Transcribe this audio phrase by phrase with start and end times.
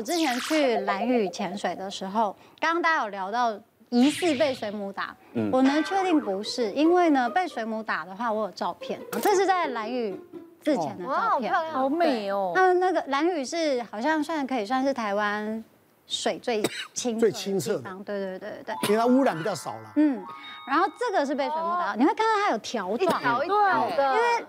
[0.00, 3.54] 我之前去蓝屿潜水的时候，刚刚大家有聊到
[3.90, 5.14] 疑似被水母打，
[5.52, 10.18] 我能确定不是，因为呢被水母打的话，我有照片，这是在蓝屿
[10.62, 12.52] 之前的照片，好漂亮，好美哦。
[12.54, 15.62] 那那个蓝屿是好像算可以算是台湾
[16.06, 16.62] 水最
[16.94, 19.92] 清最清澈的，对对对对，因为它污染比较少了。
[19.96, 20.24] 嗯，
[20.66, 24.46] 然后这个是被水母打到，你会看到它有条状，条一条的，因为。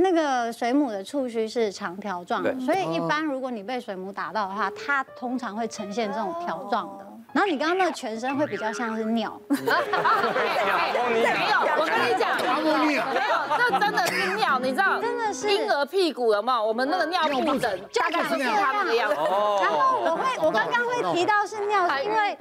[0.00, 7.06] 那个水母的触须是长条状的，所以一般如果你被水母打到的话，它通常会呈现这种条状的。
[7.32, 9.40] 然后你刚刚那个全身会比较像是鸟。
[9.48, 9.62] 没有，
[11.78, 12.36] 我跟你讲，
[12.84, 13.02] 没有，
[13.56, 15.00] 这真的是尿，你知道？
[15.00, 16.64] 真的是婴儿屁股有没有？
[16.66, 19.14] 我们那个尿布疹大概是它那个样子。
[19.14, 22.36] 然后我会，我刚刚会提到是尿，是因为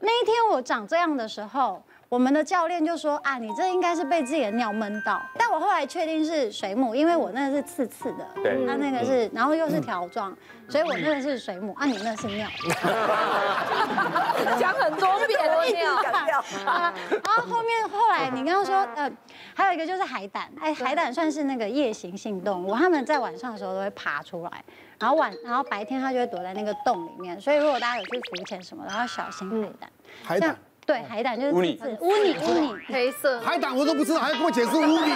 [0.00, 1.80] 那一天我长这样的时候。
[2.12, 10.36] 我们的教练就说啊，你这应该是被自己的尿闷到，但我后来确定是水母，因为我那个是刺刺的，对，它那个是，然后又是条状，
[10.68, 12.46] 所以我那个是水母，啊，你那是尿，
[14.60, 19.10] 讲很多遍了尿，啊， 然后后面后来你刚刚说，呃，
[19.54, 24.62] 还有一个就是海胆，哎，海胆算是那个夜行性动物，它们在晚上的时候都会爬出来，
[25.00, 29.90] 然后晚，然后白天它就会躲在那个洞里面，所以如果大家有去浮潜什么的，要小心海胆，
[30.22, 30.54] 海胆。
[30.84, 33.40] 对，海胆就是乌尼，乌尼，乌尼，黑色。
[33.40, 35.12] 海胆我都不知道，还要跟我解释乌尼。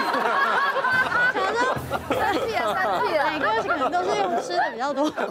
[1.34, 1.60] 反正
[2.08, 5.10] 生气了，生气了，每个可能都是用吃的比较多。
[5.10, 5.26] 像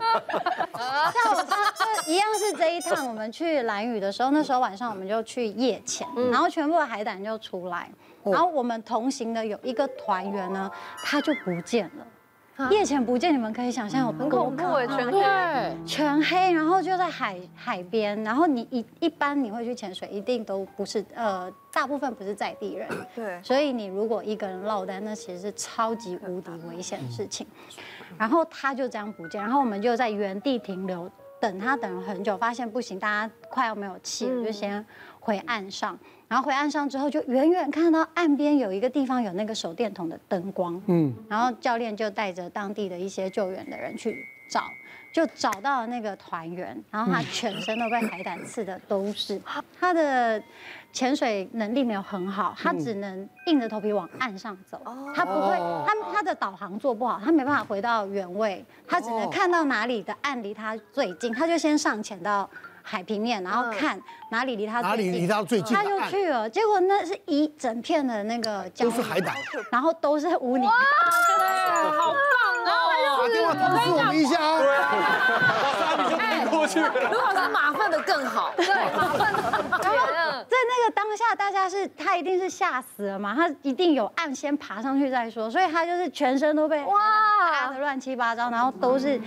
[1.31, 7.89] 我刚就一样是这一趟，我们去蓝屿的时候，那时候晚上我们就去夜潜，然后全部的海胆就出来，
[8.23, 12.05] 然后我们同行的有一个团员呢，他就不见了。
[12.71, 27.45] 夜潜不见，你们可以想象有很恐怖哎，全黑，全黑，然后就在海海边，然后你一一般你会去潜水，一定都不是呃，大部分不是在地人， 对，所以你如果一个人落单，那其实是超级无敌危险的事情。
[28.17, 34.85] 然后他就这样不见，然后我们就在原地停留，等他等了很久，发现不行，大家快要没有气了，就先
[35.25, 35.97] 回岸上。
[36.27, 44.15] 然后回岸上之后，就远远看到岸边有一个地方有那个手电筒的灯光，嗯，然后教练就带着当地的一些救援的人去
[44.49, 44.63] 找，
[45.13, 49.39] 就找到了那个团员，然后他全身都被海胆刺的都是，
[49.79, 50.41] 他的
[50.91, 54.81] 潜水能力没有很好，他只能硬着头皮往岸上走，
[55.15, 62.49] 他不会，他他的导航做不好，他没办法回到原位，他只能看到哪里的岸离他最近，他就先上潜到。
[62.87, 66.47] 海平面，然后看哪里离他最近，哪里离他最近，他就去了。
[66.47, 69.35] 结果那是一整片的那个都是海胆，
[69.71, 70.67] 然后都是污泥。
[70.67, 72.15] 哇，好棒
[72.65, 73.17] 哦！
[73.17, 74.61] 打电话通知我们一下啊。
[75.79, 76.93] 差点就晕过去了。
[77.11, 78.53] 如果是马粪的更好。
[78.55, 79.41] 对，马粪的。
[79.81, 86.99] 然后在那个当下，大家是他一定是吓死了嘛，他一定有岸先爬上去再说，所以他就是全身都被哇
[87.51, 89.19] 打的乱七八糟，然后都是。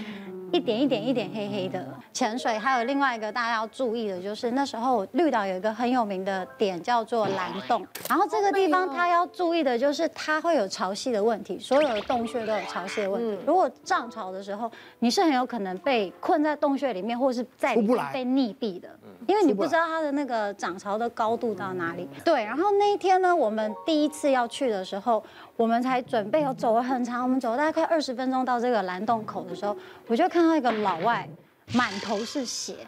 [0.53, 13.39] 一点一点一点黑黑的潜水，还有另外一个大家要注意的，就是那时候绿岛有一个很有名的点叫做蓝洞，然后这个地方它要注意的就是它会有潮汐的问题，所有的洞穴都有潮汐的问题。
[13.47, 14.71] 如果涨潮的时候，
[15.01, 18.89] 你是很有可能被困在洞穴里面，或是在里面被溺毙的，
[19.27, 22.09] 因为你不知道它的那个涨潮的高度到哪里。
[22.25, 25.23] 对，然后那一天呢，我们第一次要去的时候。
[25.59, 29.77] 我们才准备，有走了很长，我们走了大概快二十分钟到这个蓝洞口的时候，
[30.07, 31.29] 我就看到一个老外
[31.73, 32.87] 满头是血，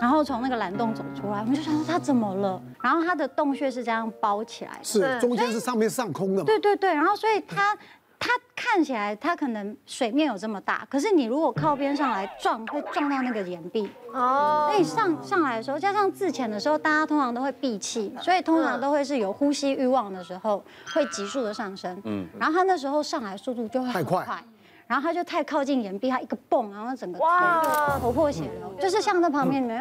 [0.00, 2.62] 然后从那个蓝洞走出来，我们就想说他怎么了？
[2.82, 6.44] 然后他的洞穴是这样包起来的，是中间是上面上空的嘛？
[6.44, 7.76] 对对对，然后所以他。
[8.20, 13.88] 他看起来，他可能水面有这么大，可是你如果靠边上来撞，会撞到那个岩壁。
[14.12, 14.68] 哦。
[14.68, 20.60] 所以上上来的时候，加上自潜的时候，大家通常都会闭气，所以通常都会是有呼吸欲望的时候，
[20.92, 21.96] 会急速的上升。
[22.06, 22.26] 嗯。
[22.40, 24.44] 然后他那时候上来速度就会很快，
[24.88, 29.78] 然后他就太靠近岩壁，他一个蹦，然后整个头头破血流，就是像在旁边你们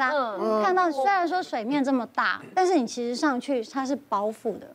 [0.61, 4.67] 看到，虽然说水面这么大，但是你其实上去它是包覆的。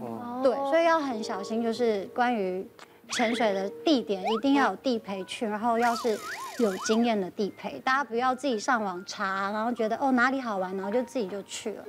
[0.00, 0.40] 哦。
[0.44, 2.64] 对，所以要很小心，就是关于。
[3.10, 6.10] 潜水的地点一定要有地陪去，然后要是
[6.58, 11.84] 有经验的地陪，大家不要自己上网查，然后觉得哦哪里好玩，然后就自己就去了。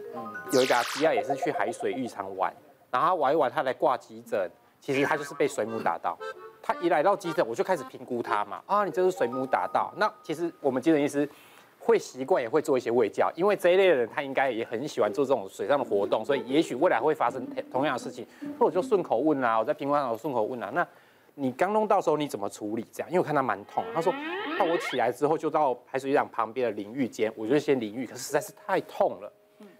[0.54, 2.54] 有一个阿吉亚也是去海水浴场玩，
[2.90, 4.50] 然后他玩一玩，他来挂急诊，
[4.80, 6.18] 其实他就是被水母打到。
[6.70, 9.92] 他一来到急诊，我就开始评估他嘛，啊你这是水母打到。
[9.98, 11.28] 那其实我们急诊医师
[11.80, 18.24] 会习惯也会做一些卫教，因为这一类的人他应该也很喜欢做这种水上的活动，所以也许未来会发生同样的事情，
[18.60, 20.88] 或者就顺口问啊，我在评估上我顺口问啊，那。
[21.36, 22.86] 你刚弄到时候你怎么处理？
[22.92, 23.82] 这样，因为我看他蛮痛。
[23.96, 24.14] 他说，
[24.58, 29.32] 那我起来之后就到海水浴场旁边的淋浴间，我就先淋浴，可是实在是太痛了，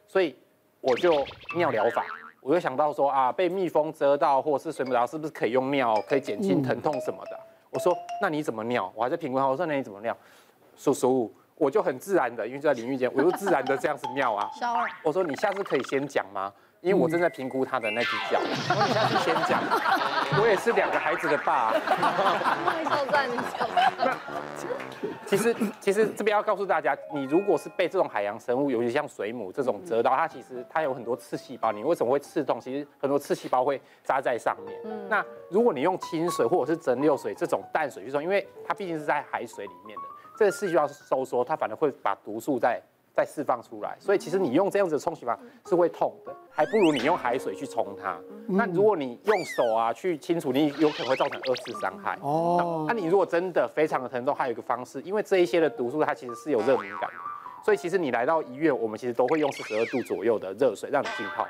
[0.08, 0.34] 所以
[0.80, 1.22] 我就
[1.58, 2.06] 尿疗法。
[2.42, 7.40] 我就想到说啊，被蜜蜂蛰到或者是水母打到，是不是可以用尿可以减轻疼痛什么的？
[7.72, 8.92] 我说，那你怎么尿？
[8.96, 10.16] 我还在评估他，我说那你怎么尿？
[10.76, 14.50] 叔叔，我就很自然的，因为就在淋浴间，我就自然的这样子尿啊。
[15.04, 16.52] 我说你下次可以先讲吗？
[16.82, 18.40] 因为我正在评估他的那只脚，
[18.70, 19.62] 然后你下次先讲。
[20.40, 21.74] 我也是两个孩子的爸。
[22.86, 23.68] 超赞，你讲。
[25.26, 31.72] 其实其实这边要告诉大家，你如果是被这种海洋生物，尤其像水母这种蛰到，它其实它有很多刺细胞。
[31.72, 32.60] 你为什么会刺痛？
[32.62, 34.80] 其实很多刺细胞会扎在上面。
[35.10, 40.04] 那如果你用清水或者是蒸馏水这种淡水去冲，因为它毕竟是在海水里面的，
[40.38, 42.82] 这个刺细胞收缩，它反而会把毒素在。
[43.20, 45.38] 再释放出来，所以其实你用这样子的冲洗法
[45.68, 48.18] 是会痛的，还不如你用海水去冲它。
[48.48, 52.18] 那如果你用手啊去清除，你有可能会造成二次伤害。
[52.22, 57.18] 哦，那你如果真的非常的疼痛，还有一个方式，因为这一些的毒素它其实是有热敏感的，
[57.62, 61.46] 所以其实你来到医院，我们其实都会用四十二度左右的热水让你浸泡。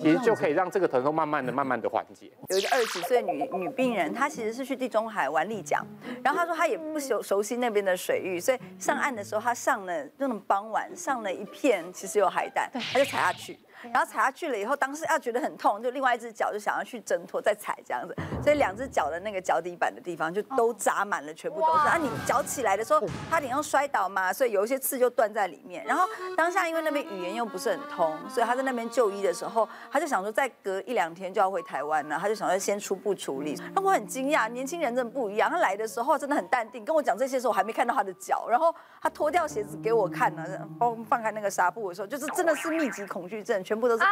[0.00, 2.30] 其实就可以让这个疼痛慢慢的、慢慢的缓解。
[2.48, 5.84] 有一个二十几岁女女病人，她其实是去地中海玩立桨，
[6.22, 13.58] 然后她说她也不熟熟悉那边的水域，所以上岸的时候她上了那种傍晚上了一片，其实有海胆，她就踩下去。
[13.90, 21.88] 然后踩下去了以后，当时要觉得很痛，就另外一只脚就想要去挣脱再踩这样子，所以两只脚的那个脚底板的地方就都扎满了，全部都是。
[21.88, 25.84] 啊，你脚起来的时候，差点要摔倒嘛，所以有一些刺就断在里面。
[25.84, 26.06] 然后
[26.36, 33.60] 当下因为那边语言又不是很通，所以他在那边就医的时候，他就想说再隔一两天就要回台湾了，他就想要先初步处理。
[33.74, 40.44] 那我很惊讶，年轻人真的不一样，他来的时候真的很淡定，跟我讲这些时候我还没看到他的脚，然后他脱掉鞋子给我看呢，
[40.78, 44.08] 放放开那个纱布的时候，就是真的是密集恐惧症，全部都是凹。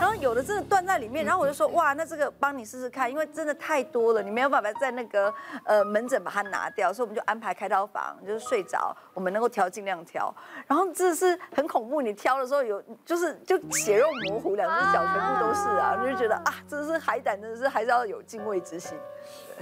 [0.00, 5.32] 然后有的真的断在里面，然后我就说哇，那这个帮你试试看，因为真的太多了，你没有办法在那个
[5.64, 10.34] 呃门诊把它拿掉，所以我们就安排开刀房，就是睡着，我们能够调尽量调。
[10.66, 18.98] 然后这是很恐怖，你挑的时候有就是就血肉模糊，两只脚全部都是啊，你就觉得啊，这是海胆，真的是还是要有敬畏之心，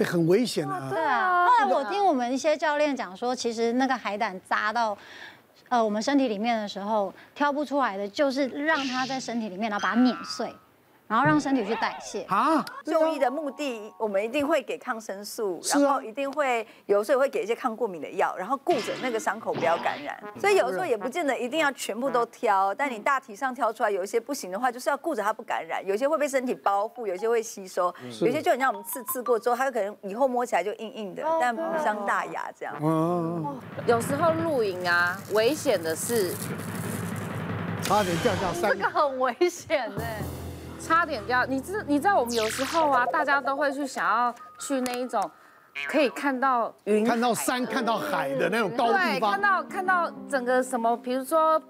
[0.03, 0.89] 很危险啊。
[0.89, 4.97] 对啊，后来我听我们一些教练讲说，其实那个海胆扎到。
[5.69, 10.53] 呃，我们身体里面的时候挑不出来的，就是让它在身体里面，然后把它碾碎。
[11.07, 12.63] 然后让身体去代谢啊！
[12.85, 20.21] 就医的目的，我们一定会给抗生素，然后一定会有时候会给一些抗过敏的药，然后顾着那个伤口不要感染。
[20.37, 25.85] 所以有时候也不见得一定要全部都挑，但你大体上挑出来，有一些不行的话，就是要顾着它不感染。
[25.85, 32.75] 有些会被身体包覆，有些会吸收，有些就很像我们刺刺过之后，它有可能以后摸起来就硬硬的，但不伤大雅这样。
[32.81, 36.33] 嗯，有时候露营啊，危险的是
[37.83, 40.21] 差点掉下山，这个很危险哎。
[40.79, 45.29] 差点掉，你知你知道我们有时候啊，大家都会去想要去那一种
[45.87, 51.61] 可以看到云、看到山、看到海的那种高地方，看到看到整个什么，比如说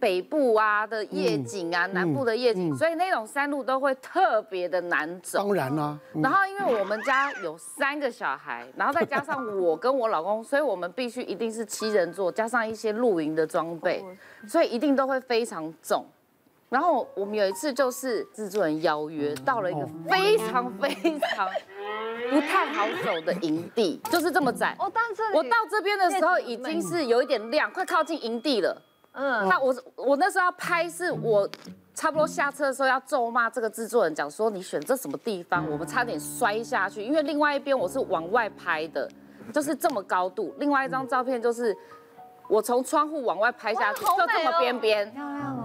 [0.00, 5.38] 北部啊的夜景啊，南部的夜景，所以那种山路都会特别的难走。
[5.38, 14.04] 当然啦，然后因为我们家有三个小孩，然后再加上我跟我老公，所以我们必须一定是七人座，加上一些露营的装备，
[14.48, 16.04] 所以一定都会非常重。
[16.74, 20.90] 然后我们有一次就是制作人邀约到了一个非常非
[21.36, 21.48] 常
[22.28, 24.74] 不太好走的营地， 就是这么窄。
[24.80, 28.76] 哦，但是我到这边的时候已经是有一点亮，快靠近营地了。
[29.12, 31.48] 嗯，那我我那时候要拍，是我
[31.94, 39.08] 差不多下车的时候要咒骂这个制作人，讲说你选这什么地方，我们差点摔下去，因为另外一边我是往外拍的，
[39.52, 40.52] 就是这么高度。
[40.58, 41.72] 另外一张照片就是。
[42.46, 45.10] 我从窗户往外拍下去，就这么边边。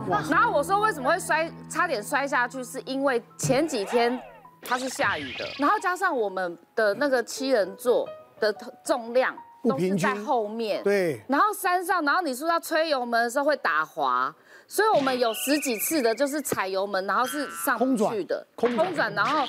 [0.10, 4.20] 然后我说为什么会摔，差点摔下去，是因为前几天
[4.62, 8.08] 它是下雨的，然后加上我们的那个七人座
[8.40, 11.22] 的重量都是在后面，对。
[11.28, 14.34] 然后山上，然后你说要吹油门的时候会打滑，
[14.68, 19.46] 所以我们有十几次的就是踩油门，然后是上不去的，空转，然后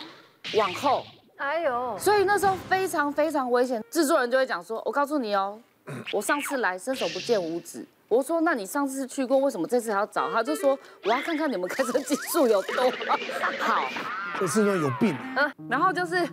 [0.57, 1.05] 往后。
[1.37, 1.97] 哎呦！
[1.99, 5.59] 所以那时候非常非常危险，制作人就会讲说，我告诉你哦。
[6.12, 10.43] 我上次来伸手不见五指，我说那你上次去过，为什么这次还要找他？
[10.43, 12.90] 就说我要看看你们开车技术有多
[13.61, 13.85] 好。
[14.37, 15.17] 这是因为有病。
[15.37, 16.29] 嗯，然后就是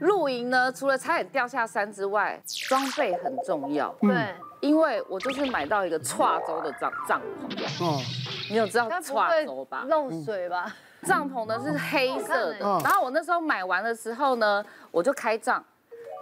[0.00, 3.94] 露营呢，除了差点掉下山之外，装备很重要。
[4.00, 7.84] 对，因为我就是买到一个跨州的帐帐篷。
[7.84, 8.00] 哦，
[8.48, 8.98] 你有知道跨
[9.44, 9.84] 州吧？
[9.86, 10.74] 漏水吧？
[11.02, 12.58] 帐篷呢是黑色的。
[12.82, 15.62] 然后我那时候买完的时候呢，我就开帐，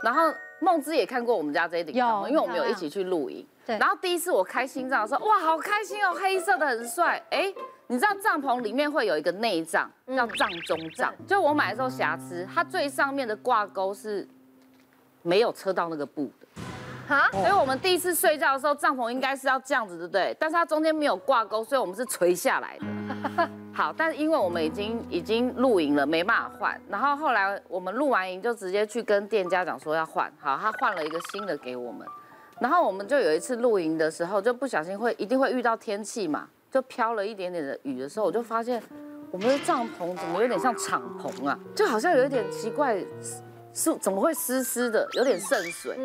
[0.03, 0.23] 然后。
[0.63, 3.47] 梦之也看过我们家这一顶帐篷，因为我们有一起去露营。
[3.71, 3.79] 对。
[3.79, 7.23] 然后第一次我开心帐的时候，哇，好开心哦，黑色的很帅。
[7.31, 7.53] 哎，
[7.87, 11.15] 你知道帐篷里面会有一个内帐，叫帐中帐。
[11.27, 14.27] 就我买的时候瑕疵，它最上面的挂钩是
[15.23, 16.47] 没有车到那个布的。
[17.09, 17.29] 哈？
[17.33, 20.37] 所以我们第一次睡觉的时候，帐篷应该是要这样子，对不对？
[20.39, 22.87] 但是它中间没有挂钩，所以我们是垂下来的。
[23.75, 26.81] 好，但是因为我们已经已经露营了，没办法换。
[26.89, 30.31] 然后后来我们露完营就直接去跟店家讲说要换。
[30.39, 32.07] 好，他换了一个新的给我们。
[32.61, 38.83] 然后我们就有一次露营的时候，就不小心会一定会遇到天气嘛，就飘了一点点的雨的时候，我就发现
[39.31, 43.03] 我们的帐篷怎么有点像敞篷啊，就好像有一点奇怪，
[43.73, 45.97] 是怎么会湿湿的，有点渗水。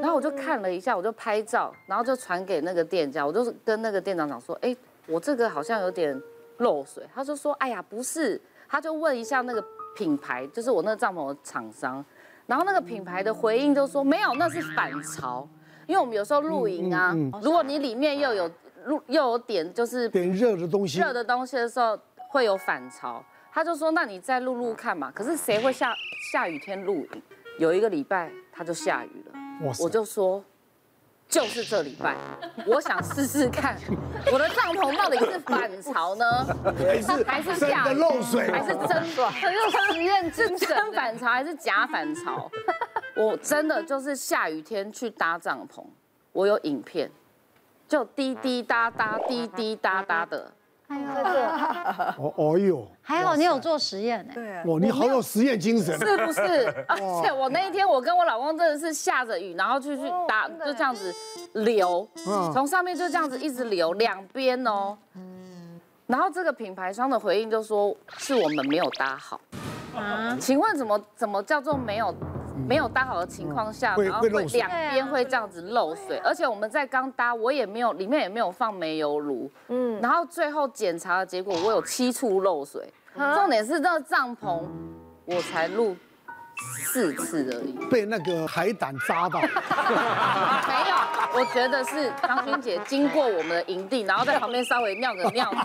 [0.00, 4.76] 然后我就看了一下，我就拍照，然后就传给那个店家，我就跟那个店长讲说，哎，
[5.06, 6.20] 我这个好像有点
[6.58, 7.02] 漏水。
[7.14, 8.38] 他就说，哎呀，不是，
[8.68, 9.64] 他就问一下那个
[9.96, 12.04] 品牌，就是我那个帐篷的厂商，
[12.46, 15.48] 然后那个品牌的回应就说，没有，那是反潮。
[15.86, 18.50] 因为我们有时候露营啊，如果你里面又有
[18.86, 21.98] 露又有点就是点热的东西，热的东西的时候
[22.30, 23.24] 会有反潮。
[23.54, 25.12] 他就说，那你再露露看嘛。
[25.14, 25.94] 可是谁会下
[26.32, 27.22] 下雨天露营？
[27.58, 29.38] 有一个礼拜他就下雨了，
[29.78, 30.42] 我就说，
[31.28, 32.16] 就是这礼拜，
[32.66, 33.76] 我想试试看，
[34.32, 36.24] 我的帐篷到底是反潮呢，
[36.78, 39.30] 还是还是下雨漏水，还是真的？
[39.30, 42.50] 很有实验精神，真反潮还是假反潮？
[43.14, 45.84] 我真的就是下雨天去搭帐篷，
[46.32, 47.10] 我有影片，
[47.86, 50.50] 就滴滴答答，滴滴答答的。
[50.88, 54.34] 哎呦，哦哦哟，还好你有做实验哎。
[54.34, 56.66] 对，哇，你好有实验精神，是不是？
[56.86, 61.14] 而且我那一天我跟我老公真的是下着雨，然后就去搭，就这样子
[61.54, 62.06] 流，
[62.52, 64.98] 从上面就这样子一直流，两边哦。
[66.06, 69.40] 然后这个品牌商的回应就说是我们没有搭好。
[69.96, 72.14] 啊，请问怎么怎么叫做没有？
[72.66, 82.92] 没有搭好的情况下，然后会两边会这样子漏水，而且我们在刚搭，我也没有里面也没有放煤油炉，嗯，然后最后检查的结果，我有七处漏水，
[83.34, 84.62] 重点是这个帐篷，
[85.24, 85.96] 我才露
[86.84, 90.94] 四次而已，被那个海胆扎到， 没有，
[91.34, 95.50] 我觉得是张君姐经过我们的营地，然后在旁边稍微尿个尿，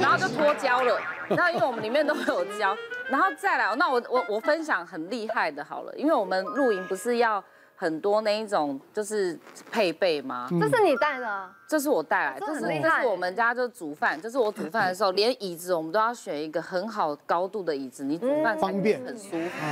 [0.00, 2.76] 然后就脱胶了，然后因为我们里面都有胶。
[3.10, 7.42] 然后再来，那我我我分享很厉害的，好了，因为我们露营不是要
[7.76, 9.38] 很多那一种就是
[9.70, 10.48] 配备吗？
[10.60, 11.50] 这是你带的？
[11.66, 19.66] 这是我带来，这是这是我们家就煮饭，就是我煮饭的时候，连椅子我们都要选一个很好高度的椅子，你煮饭方便很舒服。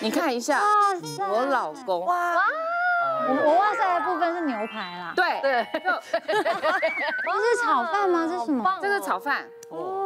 [0.00, 0.60] 你看一下，
[1.28, 2.36] 我老公哇，
[3.26, 8.28] 我我哇塞的部分是牛排啦，对对， 这是炒饭吗？
[8.30, 8.78] 这是什么？
[8.80, 9.97] 这是炒饭哦。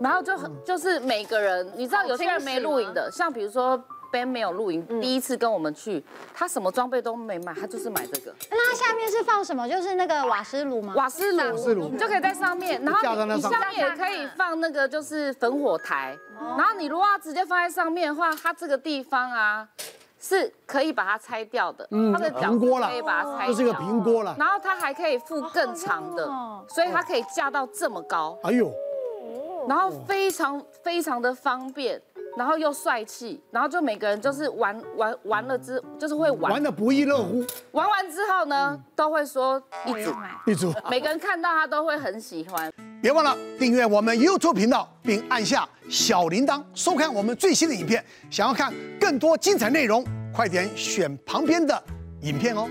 [0.00, 3.82] 然后就很就是每个人，你知道有些人没露营的，像比如说
[4.12, 8.34] Ben 没有露营，第一次跟我们去，他什么装备都没买，他就是买这个。
[8.50, 9.68] 那它下面是放什么？
[9.68, 10.94] 就是那个瓦斯炉吗？
[10.96, 16.16] 瓦斯炉，瓦斯炉，你就可以在上面，然后你下面也可以放那个就是焚火台，
[16.56, 19.66] 然后你如果要直接放在上面的话，它这个地方啊
[20.20, 24.36] 是可以把它拆掉的，它的平锅了，可以把它拆掉，就是个平锅了。
[24.38, 26.24] 然后它还可以附更长的，
[26.68, 28.38] 所以它可以架到这么高。
[28.44, 28.72] 哎呦。
[29.68, 32.00] 然后非常非常的方便，
[32.36, 37.44] 然后又帅气，然后就每个人就是玩玩玩了之，就是会玩玩的不亦乐乎。
[37.72, 40.12] 玩完之后呢，都会说一组
[40.46, 42.72] 一组，每个人看到他都会很喜欢。
[43.00, 48.04] 别忘了订阅我们 YouTube 频道，并按下小铃铛，收看我们最新的影片。
[48.30, 50.04] 想要看更多精彩内容，
[50.34, 51.82] 快点选旁边的
[52.22, 52.68] 影片哦。